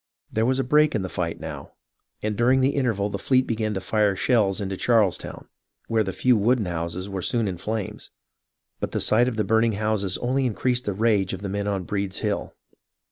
[0.31, 1.73] There was a break in the fight now,
[2.23, 5.47] and during the interval the fleet began to fire shells into Charlestown,
[5.87, 8.09] where the few wooden houses were soon in flames,
[8.79, 11.83] but the sight of the burning houses only increased the rage of the men on
[11.83, 12.55] Breed's Hill.